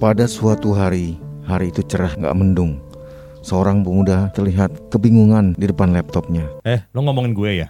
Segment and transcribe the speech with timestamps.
[0.00, 2.80] Pada suatu hari, hari itu cerah nggak mendung.
[3.44, 6.48] Seorang pemuda terlihat kebingungan di depan laptopnya.
[6.64, 7.68] Eh, lo ngomongin gue ya?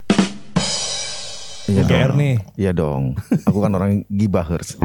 [1.66, 2.38] Iya GR nih.
[2.54, 3.18] Iya dong.
[3.50, 4.78] Aku kan orang gibahers.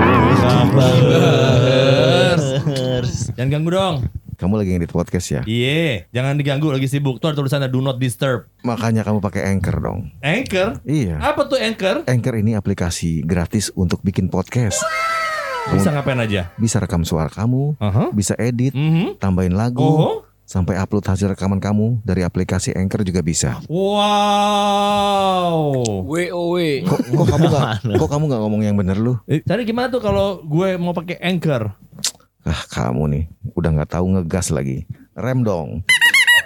[3.38, 3.96] Jangan ganggu dong.
[4.42, 5.42] Kamu lagi ngedit podcast ya?
[5.46, 7.22] Iya, jangan diganggu lagi sibuk.
[7.22, 8.50] Tuh ada tulisannya do not disturb.
[8.66, 10.10] Makanya kamu pakai Anchor dong.
[10.26, 10.82] Anchor?
[10.82, 11.22] Iya.
[11.22, 12.10] Apa tuh Anchor?
[12.10, 14.82] Anchor ini aplikasi gratis untuk bikin podcast.
[15.68, 16.54] Bisa ngapain aja?
[16.56, 18.12] Bisa rekam suara kamu, Aha.
[18.12, 19.18] bisa edit, Mhm.
[19.18, 20.22] tambahin lagu, Oh.
[20.44, 23.58] sampai upload hasil rekaman kamu dari aplikasi Anchor juga bisa.
[23.66, 25.58] Wow.
[26.06, 26.56] WOW.
[26.86, 27.66] Kok, kok kamu nggak
[27.98, 29.18] kok kamu nggak ngomong yang bener lu?
[29.26, 31.74] Eh, Tadi gimana tuh kalau gue mau pakai Anchor?
[32.46, 34.86] Ah kamu nih udah nggak tahu ngegas lagi.
[35.14, 35.82] Rem dong.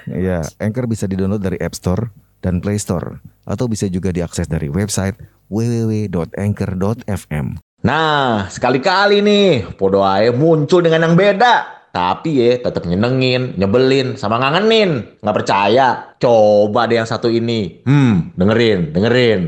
[0.07, 2.07] Iya, Anchor bisa di-download dari App Store
[2.39, 5.19] dan Play Store atau bisa juga diakses dari website
[5.51, 7.47] www.anchor.fm.
[7.79, 11.79] Nah, sekali-kali nih, podo ae muncul dengan yang beda.
[11.95, 15.23] Tapi ya, tetap nyenengin, nyebelin, sama ngangenin.
[15.23, 15.87] Nggak percaya?
[16.19, 17.79] Coba deh yang satu ini.
[17.87, 19.41] Hmm, dengerin, dengerin.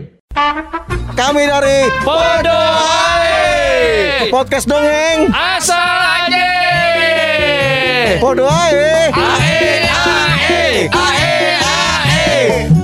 [1.12, 2.62] Kami dari Podo
[4.32, 5.28] podcast dongeng.
[5.36, 5.76] Asal
[6.24, 6.48] aja.
[8.24, 9.12] Podo ae.
[9.12, 12.81] Ae, ae, ae, ae.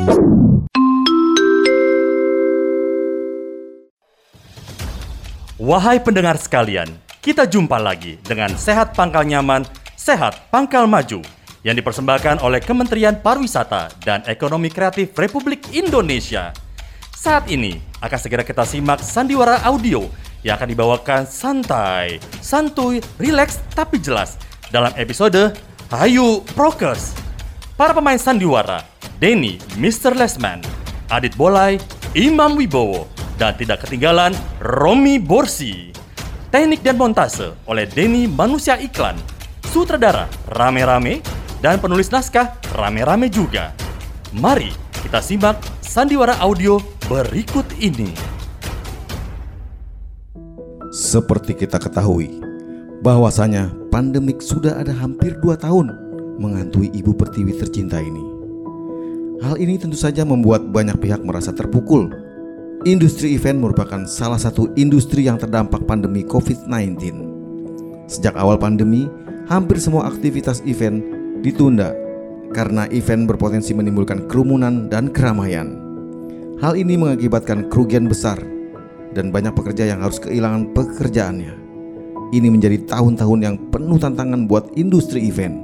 [5.68, 6.88] Wahai pendengar sekalian,
[7.20, 9.68] kita jumpa lagi dengan Sehat Pangkal Nyaman,
[10.00, 11.20] Sehat Pangkal Maju
[11.60, 16.56] yang dipersembahkan oleh Kementerian Pariwisata dan Ekonomi Kreatif Republik Indonesia.
[17.12, 20.08] Saat ini akan segera kita simak sandiwara audio
[20.40, 24.40] yang akan dibawakan santai, santuy, rileks tapi jelas
[24.72, 25.52] dalam episode
[25.92, 27.12] Hayu Prokes.
[27.76, 28.88] Para pemain sandiwara,
[29.20, 30.16] Denny Mr.
[30.16, 30.64] Lesman,
[31.12, 31.76] Adit Bolai,
[32.16, 35.94] Imam Wibowo, dan tidak ketinggalan Romi Borsi.
[36.50, 39.16] Teknik dan montase oleh Denny Manusia Iklan,
[39.70, 41.22] sutradara rame-rame,
[41.62, 43.78] dan penulis naskah rame-rame juga.
[44.34, 44.74] Mari
[45.06, 48.10] kita simak sandiwara audio berikut ini.
[50.90, 52.42] Seperti kita ketahui,
[53.06, 55.94] bahwasanya pandemik sudah ada hampir 2 tahun
[56.42, 58.24] menghantui ibu pertiwi tercinta ini.
[59.44, 62.10] Hal ini tentu saja membuat banyak pihak merasa terpukul.
[62.88, 66.96] Industri event merupakan salah satu industri yang terdampak pandemi COVID-19.
[68.08, 69.12] Sejak awal pandemi,
[69.52, 71.04] hampir semua aktivitas event
[71.44, 71.92] ditunda
[72.56, 75.76] karena event berpotensi menimbulkan kerumunan dan keramaian.
[76.64, 78.40] Hal ini mengakibatkan kerugian besar
[79.12, 81.60] dan banyak pekerja yang harus kehilangan pekerjaannya.
[82.32, 85.60] Ini menjadi tahun-tahun yang penuh tantangan buat industri event.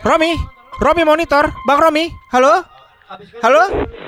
[0.00, 0.32] Romi,
[0.80, 2.71] Romi monitor, Bang Romi, halo,
[3.38, 3.62] halo,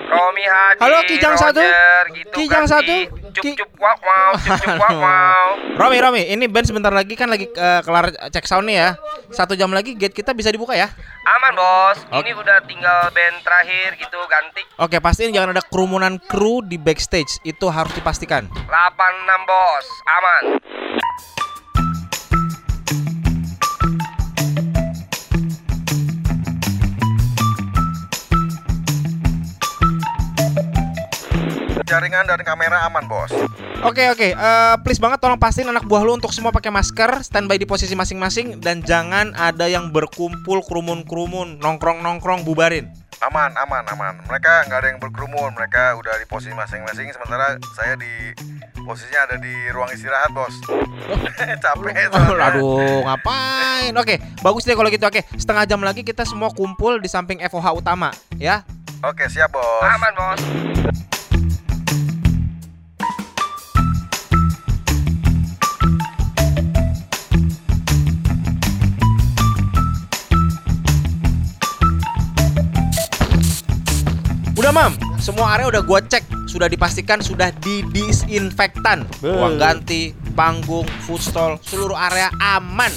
[0.06, 1.59] Romi Haji Halo, Kijang satu.
[1.59, 2.94] Roger, gitu Kijang kan, satu.
[3.34, 3.41] Ki.
[3.42, 7.12] Ki- Cup cup wow wow cup cup wow wow Romi, Romi, ini band sebentar lagi
[7.12, 8.88] kan lagi eh, kelar cek sound nih ya.
[9.28, 10.87] Satu jam lagi gate kita bisa dibuka ya.
[11.26, 12.22] Aman bos Oke.
[12.22, 17.42] Ini udah tinggal band terakhir gitu ganti Oke, pastiin jangan ada kerumunan kru di backstage.
[17.42, 18.47] Itu harus dipastikan.
[18.47, 18.71] 86
[19.44, 20.42] bos Aman
[31.94, 33.31] Jaringan dan kamera aman, Bos.
[33.87, 34.34] Oke, oke.
[34.34, 37.94] eh, please banget tolong pastiin anak buah lu untuk semua pakai masker, standby di posisi
[37.94, 42.91] masing-masing dan jangan ada yang berkumpul kerumun-kerumun, nongkrong-nongkrong bubarin.
[43.22, 44.15] Aman, aman, aman.
[44.27, 45.54] Mereka nggak ada yang berkerumun.
[45.54, 47.15] Mereka udah di posisi masing-masing.
[47.15, 48.34] Sementara saya di
[48.83, 50.50] posisinya ada di ruang istirahat, bos.
[51.62, 52.59] Capek soalnya.
[52.59, 53.94] Aduh, ngapain?
[53.94, 55.06] Oke, bagus deh kalau gitu.
[55.06, 58.66] Oke, setengah jam lagi kita semua kumpul di samping FOH utama, ya.
[59.06, 59.87] Oke, siap, bos.
[59.87, 60.43] Aman bos
[74.65, 74.97] Udah, Mam.
[75.21, 79.05] Semua area udah gua cek, sudah dipastikan sudah didisinfektan.
[79.21, 82.89] Ruang ganti, panggung, food stall, seluruh area aman.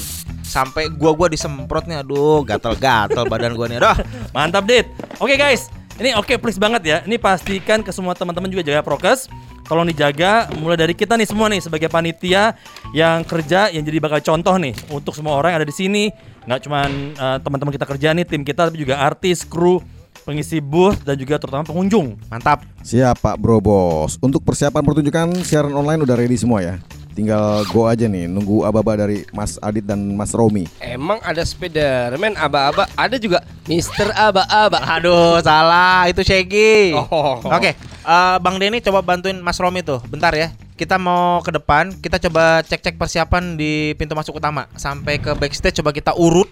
[0.48, 3.84] Sampai gua-gua disemprot nih, aduh, gatel-gatel badan gua nih.
[3.84, 4.00] Aduh.
[4.32, 4.88] Mantap, Dit.
[5.20, 5.68] Oke, guys.
[6.00, 6.98] Ini oke, please banget ya.
[7.04, 9.28] Ini pastikan ke semua teman-teman juga jaga prokes.
[9.68, 12.56] Tolong dijaga mulai dari kita nih semua nih sebagai panitia
[12.96, 16.16] yang kerja yang jadi bakal contoh nih untuk semua orang yang ada di sini.
[16.48, 19.84] Nggak cuman eh, teman-teman kita kerja nih, tim kita tapi juga artis, kru,
[20.28, 22.20] pengisi booth dan juga terutama pengunjung.
[22.28, 22.68] Mantap.
[22.84, 24.20] Siap, Pak Bro Bos.
[24.20, 26.76] Untuk persiapan pertunjukan siaran online udah ready semua ya.
[27.16, 30.70] Tinggal go aja nih, nunggu aba-aba dari Mas Adit dan Mas Romi.
[30.78, 34.78] Emang ada Spiderman aba-aba, ada juga Mister Aba-aba.
[35.00, 36.06] Aduh, salah.
[36.06, 36.94] Itu Shaggy.
[36.94, 37.42] Oh.
[37.42, 39.98] Oke, eh, Bang Denny coba bantuin Mas Romi tuh.
[40.12, 40.54] Bentar ya.
[40.78, 45.82] kita mau ke depan, kita coba cek-cek persiapan di pintu masuk utama sampai ke backstage
[45.82, 46.46] coba kita urut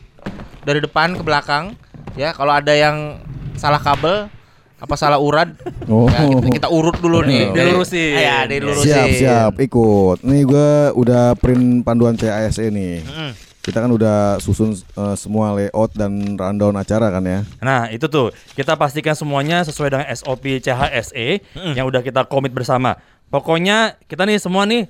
[0.65, 1.77] dari depan ke belakang.
[2.17, 3.21] Ya, kalau ada yang
[3.55, 4.27] salah kabel
[4.75, 5.55] apa salah urad,
[5.87, 6.05] Oh.
[6.05, 7.47] ya, kita, kita urut dulu nih.
[7.49, 8.11] Dari- Dilurusin.
[8.13, 8.85] Ya, dilurusin.
[8.85, 10.19] Siap, siap, ikut.
[10.21, 12.99] Nih gue udah print panduan CASE nih.
[13.01, 13.31] Mm.
[13.59, 17.41] Kita kan udah susun eh, semua layout dan rundown acara kan ya.
[17.57, 21.41] Nah itu tuh kita pastikan semuanya sesuai dengan SOP CHSE E
[21.73, 22.93] yang udah kita komit bersama.
[23.25, 24.85] Pokoknya kita nih semua nih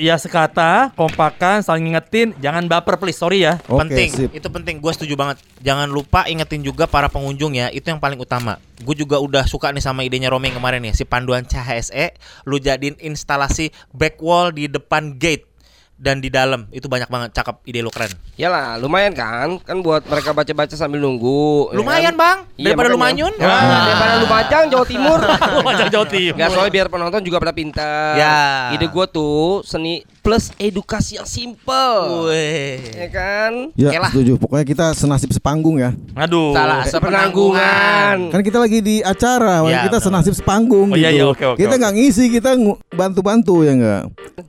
[0.00, 3.60] ya sekata, kompakan, saling ngingetin, jangan baper please, sorry ya.
[3.70, 4.30] Oke, penting, sip.
[4.34, 4.82] itu penting.
[4.82, 5.40] Gue setuju banget.
[5.62, 7.70] Jangan lupa ingetin juga para pengunjung ya.
[7.70, 8.60] Itu yang paling utama.
[8.82, 10.92] Gue juga udah suka nih sama idenya Romi kemarin nih.
[10.92, 15.53] Si panduan CHSE, lu jadiin instalasi back wall di depan gate
[15.94, 16.66] dan di dalam.
[16.68, 17.30] Itu banyak banget.
[17.32, 18.10] Cakep, ide lu keren.
[18.34, 19.58] Yalah, lumayan kan?
[19.60, 21.70] Kan buat mereka baca-baca sambil nunggu.
[21.70, 22.20] ya Lumayan kan?
[22.20, 23.30] bang, Iya, daripada lu makanya.
[23.30, 23.34] manyun.
[23.38, 25.18] Wah, daripada Lumajang, Jawa Timur.
[25.54, 26.36] Lumajang Jawa Timur.
[26.36, 28.14] Gak soalnya biar penonton juga pada pintar.
[28.14, 28.36] Ya.
[28.72, 32.32] Ide gua tuh seni plus edukasi yang simple.
[32.32, 32.80] Weh.
[32.96, 33.52] Ya kan?
[33.76, 34.08] Ya, Oke lah.
[34.08, 34.32] setuju.
[34.40, 35.92] Pokoknya kita senasib sepanggung ya.
[36.16, 36.56] Aduh.
[36.56, 38.32] Salah, sepenanggungan.
[38.32, 40.06] Kan kita lagi di acara, Ya, kita benar.
[40.08, 41.04] senasib sepanggung Oh, gitu.
[41.04, 42.56] iya, iya, oke, oke, kita nggak ngisi, kita
[42.88, 44.02] bantu-bantu ya enggak.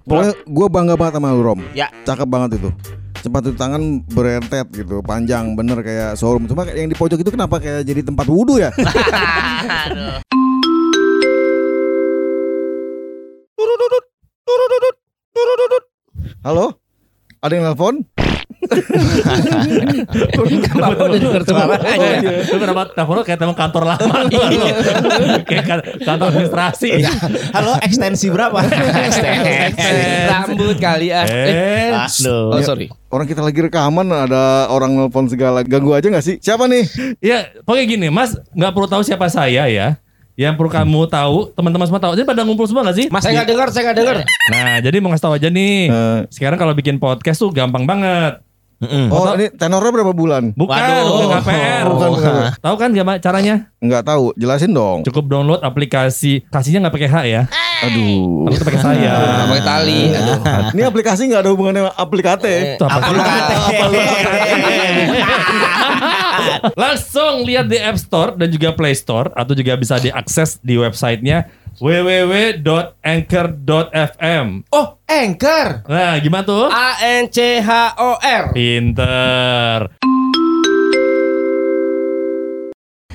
[0.08, 1.60] Pokoknya gue bangga banget sama Rom.
[1.76, 1.92] Ya.
[2.08, 2.70] Cakep banget itu.
[3.20, 6.48] Sepatu tangan berentet gitu, panjang bener kayak showroom.
[6.48, 8.72] Cuma yang di pojok itu kenapa kayak jadi tempat wudhu ya?
[16.46, 16.78] Halo?
[17.42, 18.06] Ada yang nelpon?
[20.78, 21.18] Bapak udah.
[21.18, 22.46] Oh, iya.
[22.46, 24.30] Itu kenapa telepon kayak telepon kantor lama
[25.42, 27.02] Kayak kan- kantor administrasi
[27.50, 28.62] Halo, ekstensi berapa?
[30.30, 31.26] Rambut kali ah.
[31.26, 31.90] Eh,
[32.30, 32.94] Oh sorry.
[33.10, 36.38] Orang kita lagi rekaman ada orang nelpon segala ganggu aja nggak sih?
[36.38, 36.86] Siapa nih?
[37.22, 39.98] Ya pokoknya gini mas nggak perlu tahu siapa saya ya
[40.36, 43.08] Yang perlu kamu tahu teman-teman semua tahu Jadi pada ngumpul semua gak sih?
[43.08, 44.16] Mas, Saya nggak dengar, saya nggak dengar.
[44.52, 46.20] Nah jadi mau ngasih tahu aja nih Eh.
[46.30, 48.45] Sekarang kalau bikin podcast tuh gampang banget
[49.12, 50.44] Oh, ini tenornya berapa bulan?
[50.54, 51.06] Bukan, Waduh.
[51.10, 51.86] bukan KPR.
[51.90, 52.32] Bukan, bukan.
[52.60, 53.56] Tahu kan gimana caranya?
[53.82, 55.04] Nggak tahu, jelasin dong.
[55.06, 56.46] Cukup download aplikasi.
[56.50, 57.42] Kasihnya nggak pakai H ya.
[57.86, 58.50] Aduh.
[58.50, 59.12] Itu pakai saya.
[59.36, 60.02] Nah, pakai tali.
[60.16, 60.38] Aduh.
[60.74, 62.80] Ini aplikasi nggak ada hubungannya sama aplikate.
[62.80, 63.20] Apa lu?
[66.82, 71.48] Langsung lihat di App Store dan juga Play Store atau juga bisa diakses di websitenya
[71.80, 74.48] www.anchor.fm.
[74.72, 75.84] Oh, Anchor.
[75.88, 76.68] Nah, gimana tuh?
[76.72, 77.70] A N C H
[78.00, 78.54] O R.
[78.56, 79.90] Pinter.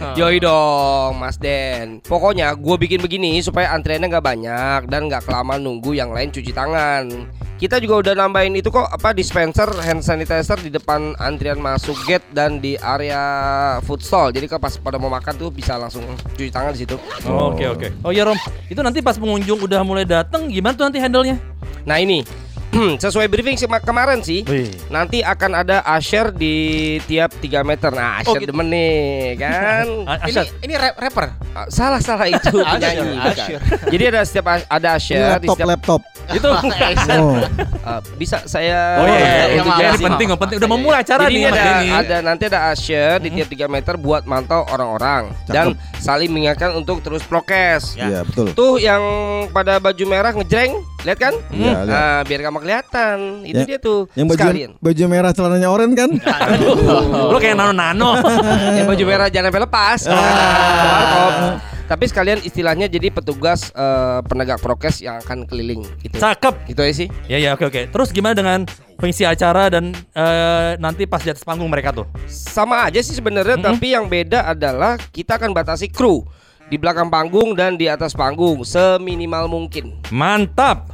[0.00, 2.00] Yoi dong, Mas Den.
[2.00, 6.56] Pokoknya gue bikin begini supaya antriannya nggak banyak dan nggak kelamaan nunggu yang lain cuci
[6.56, 7.28] tangan.
[7.60, 12.24] Kita juga udah nambahin itu kok apa dispenser hand sanitizer di depan antrian masuk gate
[12.32, 13.20] dan di area
[13.84, 14.32] food stall.
[14.32, 16.00] Jadi kalau pas pada mau makan tuh bisa langsung
[16.32, 16.96] cuci tangan di situ.
[17.28, 17.92] Oh, Oke oke.
[18.00, 18.40] Oh ya Rom,
[18.72, 21.36] itu nanti pas pengunjung udah mulai datang gimana tuh nanti handle-nya?
[21.84, 22.24] Nah ini
[22.72, 24.42] sesuai briefing sema- kemarin sih.
[24.42, 24.70] Wih.
[24.88, 26.54] Nanti akan ada usher di
[27.04, 27.90] tiap 3 meter.
[27.90, 28.50] Nah, usher Oh, gitu.
[28.50, 29.00] demen nih,
[29.36, 29.86] kan?
[30.30, 31.26] Ini ini rap- rapper.
[31.50, 33.10] Ah, salah salah itu penyanyi.
[33.12, 33.32] bukan.
[33.32, 33.60] Usher.
[33.88, 36.00] Jadi ada setiap ada Ini usher di laptop, setiap laptop.
[36.30, 36.50] Itu.
[37.10, 37.36] Oh,
[37.80, 40.56] Ah, bisa saya Oh iya, iya, iya, iya, maaf, ini maaf, penting, penting.
[40.60, 41.62] Udah memulai acara Jadi nih ada,
[41.96, 47.00] ada nanti ada usher di tiap 3 meter buat mantau orang-orang dan saling mengingatkan untuk
[47.00, 47.96] terus prokes.
[47.96, 48.52] iya betul.
[48.52, 49.00] Tuh yang
[49.48, 51.34] pada baju merah ngejreng, lihat kan?
[51.50, 51.88] Iya, lihat.
[51.88, 53.16] Nah, biar gak mau kelihatan.
[53.42, 54.06] Itu Ya, dia tuh.
[54.14, 54.70] Yang baju sekalian.
[54.78, 56.10] baju merah celananya oranye kan?
[57.32, 58.20] Lo kayak nano-nano.
[58.78, 60.00] yang baju merah jangan sampai lepas.
[60.08, 61.58] Ah.
[61.90, 66.22] Tapi sekalian istilahnya jadi petugas eh, penegak prokes yang akan keliling gitu.
[66.22, 66.70] Cakep.
[66.70, 67.08] Gitu aja sih.
[67.26, 67.90] Ya ya oke oke.
[67.90, 68.62] Terus gimana dengan
[68.94, 72.06] pengisi acara dan eh, nanti pas di atas panggung mereka tuh?
[72.30, 76.22] Sama aja sih sebenarnya, tapi yang beda adalah kita akan batasi kru
[76.70, 79.98] di belakang panggung dan di atas panggung seminimal mungkin.
[80.14, 80.89] Mantap.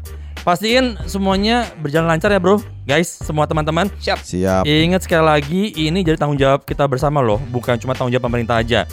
[0.47, 3.91] Pastiin semuanya berjalan lancar ya bro, guys, semua teman-teman.
[3.99, 4.23] Siap.
[4.23, 4.63] Siap.
[4.63, 8.63] Ingat sekali lagi ini jadi tanggung jawab kita bersama loh, bukan cuma tanggung jawab pemerintah
[8.63, 8.87] aja.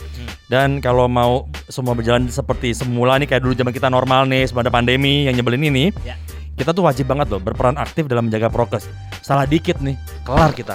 [0.49, 4.65] Dan kalau mau semua berjalan seperti semula nih kayak dulu zaman kita normal nih sebelum
[4.65, 6.17] ada pandemi yang nyebelin ini, Ya.
[6.57, 8.89] kita tuh wajib banget loh berperan aktif dalam menjaga prokes.
[9.21, 9.93] Salah dikit nih,
[10.25, 10.73] kelar kita.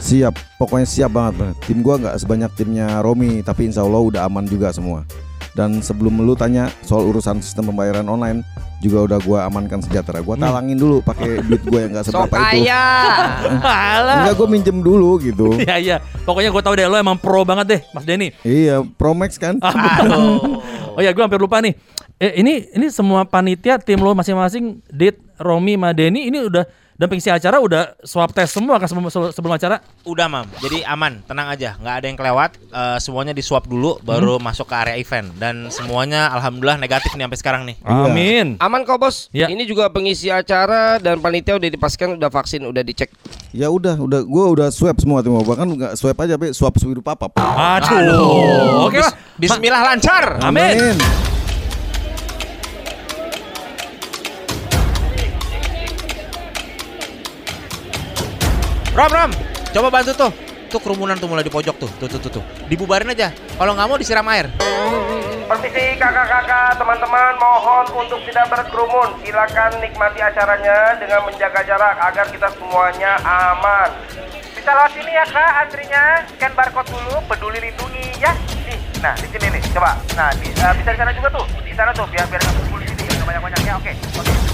[0.00, 0.56] Siap.
[0.56, 1.36] Pokoknya siap banget.
[1.36, 1.52] Bro.
[1.68, 5.04] Tim gua nggak sebanyak timnya Romi, tapi insya Allah udah aman juga semua.
[5.52, 8.40] Dan sebelum lu tanya soal urusan sistem pembayaran online,
[8.78, 10.18] juga udah gua amankan sejahtera.
[10.20, 12.44] Gua talangin dulu pakai duit gua yang nggak Sok seberapa itu.
[12.64, 12.84] kaya.
[13.64, 14.16] Alah.
[14.24, 15.48] Enggak, gua minjem dulu gitu.
[15.64, 15.96] Iya iya.
[16.24, 18.32] Pokoknya gue tahu deh lo emang pro banget deh, Mas Denny.
[18.42, 19.60] iya, Promax kan?
[20.94, 21.74] Oh iya, gue hampir lupa nih.
[22.22, 26.62] Eh ini ini semua panitia tim lo masing-masing Dit, Romi, Madeni ini udah
[26.94, 29.82] dan pengisi acara udah swab test semua kan sebelum sebelum acara.
[30.06, 32.50] Udah mam, jadi aman, tenang aja, nggak ada yang kelewat.
[32.70, 37.40] Eh, semuanya disuap dulu, baru masuk ke area event dan semuanya alhamdulillah negatif nih sampai
[37.42, 37.76] sekarang nih.
[37.82, 38.46] Amin.
[38.62, 39.26] Aman kok bos.
[39.34, 39.50] Ya.
[39.50, 43.10] Ini juga pengisi acara dan panitia udah dipastikan udah vaksin, udah dicek.
[43.50, 47.02] Ya udah, udah gue udah swab semua tuh bahkan nggak swab aja, tapi swab swiru
[47.02, 47.34] papap.
[47.42, 48.86] Aduh.
[48.86, 49.10] Oke lah.
[49.34, 50.38] Bismillah lancar.
[50.46, 51.33] Amin.
[58.94, 59.30] Rom, Rom,
[59.74, 60.30] coba bantu tuh.
[60.70, 61.90] Tuh kerumunan tuh mulai di pojok tuh.
[61.98, 62.44] Tuh, tuh, tuh, tuh.
[62.70, 63.34] Dibubarin aja.
[63.58, 64.46] Kalau nggak mau disiram air.
[65.50, 69.18] Permisi kakak-kakak, teman-teman mohon untuk tidak berkerumun.
[69.26, 73.90] Silakan nikmati acaranya dengan menjaga jarak agar kita semuanya aman.
[74.54, 78.30] Bisa lewat sini ya kak, antrinya scan barcode dulu, peduli lindungi ya.
[78.62, 79.98] Nih, nah di sini nih, coba.
[80.14, 82.78] Nah, di, eh, bisa di sana juga tuh, di sana tuh, biar biar nggak kumpul
[82.78, 83.74] di sini, banyak-banyak ya.
[83.74, 84.53] Oke, oke, terima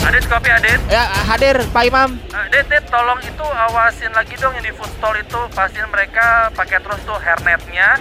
[0.00, 0.80] Adit kopi Adit.
[0.88, 2.16] Ya, hadir Pak Imam.
[2.32, 6.48] Uh, Dit, Dit, tolong itu awasin lagi dong yang di food stall itu pastiin mereka
[6.56, 8.00] pakai terus tuh hairnetnya,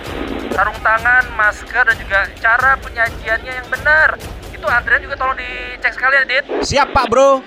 [0.56, 4.16] sarung tangan, masker dan juga cara penyajiannya yang benar.
[4.56, 6.46] Itu antrian juga tolong dicek sekali ya, Dit.
[6.64, 7.44] Siap Pak Bro.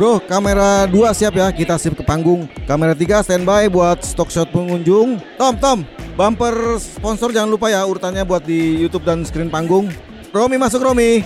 [0.00, 2.48] Bro, kamera 2 siap ya, kita sip ke panggung.
[2.64, 5.20] Kamera 3 standby buat stock shot pengunjung.
[5.36, 5.78] Tom, Tom,
[6.16, 9.92] bumper sponsor jangan lupa ya urutannya buat di YouTube dan screen panggung.
[10.32, 11.20] Romi masuk Romi.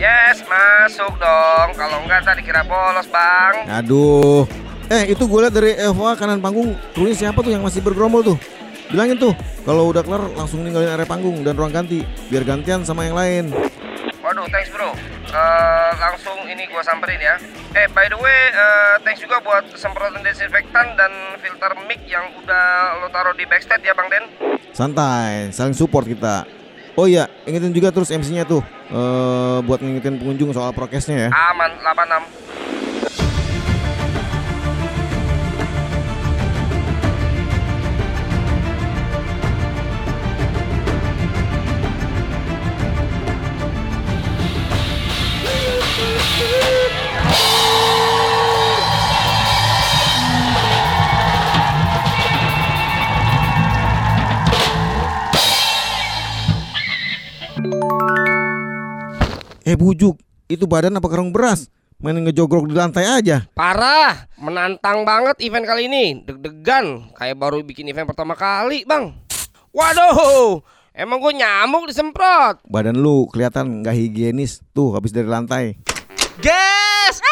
[0.00, 1.68] Yes, masuk dong.
[1.76, 3.76] Kalau enggak tadi kira bolos, Bang.
[3.76, 4.48] Aduh.
[4.88, 6.72] Eh, itu gue liat dari Eva kanan panggung.
[6.96, 8.40] Tulis siapa tuh yang masih bergerombol tuh?
[8.88, 9.36] Bilangin tuh,
[9.68, 13.52] kalau udah kelar langsung ninggalin area panggung dan ruang ganti, biar gantian sama yang lain.
[14.38, 14.94] Waduh, thanks bro.
[15.34, 17.34] Eh, langsung ini gua samperin ya.
[17.74, 21.10] Eh, by the way, eh, thanks juga buat semprotan desinfektan dan
[21.42, 24.22] filter mic yang udah lo taruh di backstage ya, Bang Den.
[24.70, 26.46] Santai, saling support kita.
[26.94, 28.62] Oh iya, ingetin juga terus MC-nya tuh,
[28.94, 31.30] eh buat ngingetin pengunjung soal prokesnya ya.
[31.34, 33.07] Aman 86.
[59.78, 60.18] Bujuk,
[60.50, 61.70] itu badan apa karung beras?
[61.98, 63.42] Main ngejogrok di lantai aja.
[63.58, 66.22] Parah, menantang banget event kali ini.
[66.22, 69.18] Deg-degan, kayak baru bikin event pertama kali, Bang.
[69.74, 70.62] Waduh,
[70.94, 72.62] emang gue nyamuk disemprot.
[72.70, 75.74] Badan lu kelihatan nggak higienis tuh habis dari lantai.
[76.38, 77.18] Gas!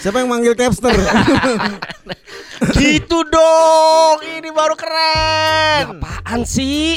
[0.00, 0.96] Siapa yang manggil capster?
[2.80, 6.00] gitu dong, ini baru keren.
[6.00, 6.96] Apaan sih?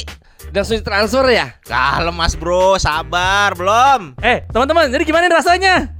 [0.50, 1.53] Langsung transfer ya?
[1.67, 4.17] Kalem Mas Bro, sabar belum?
[4.24, 5.91] Eh, teman-teman, jadi gimana rasanya?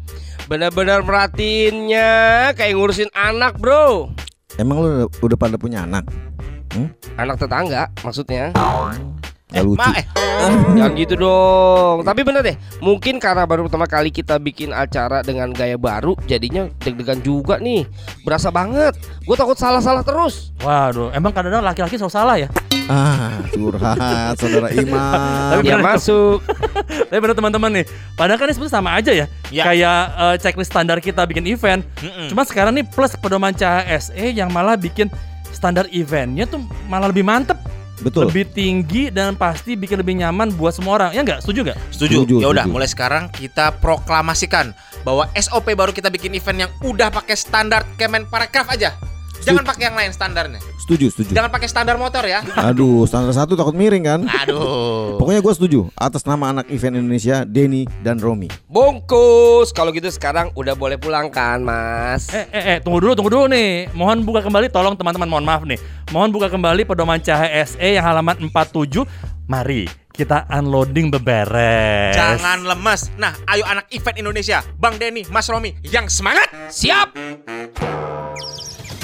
[0.50, 2.10] Benar-benar merhatiinnya
[2.58, 4.10] kayak ngurusin anak, bro.
[4.58, 6.10] Emang lu udah, udah pada punya anak?
[6.74, 6.90] Hmm?
[7.22, 8.50] Anak tetangga, maksudnya.
[9.50, 9.82] Gak lucu.
[9.82, 10.06] Ma, eh,
[10.78, 12.06] Jangan gitu dong.
[12.06, 16.70] Tapi bener deh, mungkin karena baru pertama kali kita bikin acara dengan gaya baru, jadinya
[16.86, 17.90] deg-degan juga nih.
[18.22, 18.94] Berasa banget.
[19.26, 20.54] Gue takut salah-salah terus.
[20.62, 22.48] Waduh, emang kadang-kadang laki-laki selalu salah ya?
[22.90, 25.50] Ah, curhat saudara Imam.
[25.58, 26.46] Tapi Ya masuk.
[27.10, 29.26] Tapi bener teman-teman nih, padahal kan ini sebenarnya sama aja ya.
[29.50, 29.64] Ya.
[29.66, 31.82] Kayak eh, checklist standar kita bikin event.
[32.02, 32.30] Mm-mm.
[32.30, 35.10] Cuma sekarang nih plus pedoman CHSE yang malah bikin
[35.50, 37.58] standar eventnya tuh malah lebih mantep,
[38.00, 38.32] Betul.
[38.32, 41.12] lebih tinggi dan pasti bikin lebih nyaman buat semua orang.
[41.12, 41.44] Ya nggak?
[41.44, 41.78] Setuju nggak?
[41.92, 42.16] Setuju.
[42.24, 44.72] Setuju, Ya udah, mulai sekarang kita proklamasikan
[45.04, 48.96] bahwa SOP baru kita bikin event yang udah pakai standar Kemenparekraf aja.
[49.44, 50.60] Jangan pakai yang lain standarnya.
[50.82, 51.32] Setuju, setuju.
[51.38, 52.42] Jangan pakai standar motor ya.
[52.58, 54.22] Aduh, standar satu takut miring kan?
[54.26, 55.22] Aduh.
[55.22, 58.50] Pokoknya gue setuju atas nama anak event Indonesia, Denny dan Romi.
[58.66, 59.72] Bungkus.
[59.72, 62.32] Kalau gitu sekarang udah boleh pulang kan, Mas?
[62.34, 63.94] Eh, eh, eh, tunggu dulu, tunggu dulu nih.
[63.94, 65.80] Mohon buka kembali, tolong teman-teman, mohon maaf nih.
[66.10, 69.06] Mohon buka kembali pedoman CHSE yang halaman 47.
[69.50, 72.12] Mari kita unloading beberes.
[72.12, 73.08] Jangan lemes.
[73.16, 76.52] Nah, ayo anak event Indonesia, Bang Denny, Mas Romi, yang semangat.
[76.68, 77.16] Siap.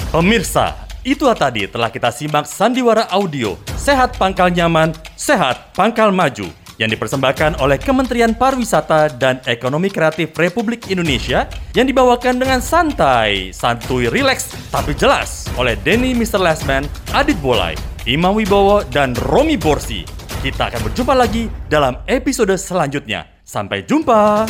[0.06, 6.46] Pemirsa, itulah tadi telah kita simak sandiwara audio Sehat Pangkal Nyaman, Sehat Pangkal Maju
[6.78, 14.06] yang dipersembahkan oleh Kementerian Pariwisata dan Ekonomi Kreatif Republik Indonesia yang dibawakan dengan santai, santuy,
[14.06, 16.38] rileks, tapi jelas oleh Denny Mr.
[16.38, 17.74] Lastman, Adit Bolai,
[18.06, 20.06] Imam Wibowo, dan Romi Borsi.
[20.38, 23.26] Kita akan berjumpa lagi dalam episode selanjutnya.
[23.42, 24.46] Sampai jumpa.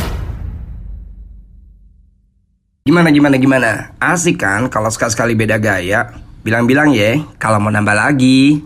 [2.87, 3.91] Gimana gimana gimana?
[3.99, 6.07] Asik kan kalau sekali-sekali beda gaya?
[6.47, 8.63] Bilang-bilang ya kalau mau nambah lagi.